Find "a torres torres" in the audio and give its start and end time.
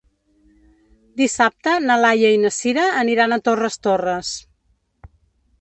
3.37-4.33